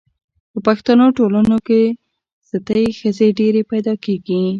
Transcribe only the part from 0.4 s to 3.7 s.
په پښتنو ټولنو کي ستۍ ښځي ډیري